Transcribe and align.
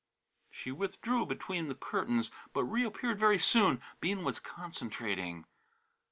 She 0.49 0.71
withdrew 0.71 1.27
between 1.27 1.67
the 1.67 1.75
curtains, 1.75 2.31
but 2.53 2.63
reappeared 2.63 3.19
very 3.19 3.37
soon. 3.37 3.79
Bean 3.99 4.23
was 4.23 4.39
concentrating. 4.39 5.45